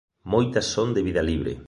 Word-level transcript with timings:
Moitas 0.33 0.65
son 0.75 0.87
de 0.95 1.01
vida 1.07 1.21
libre. 1.31 1.53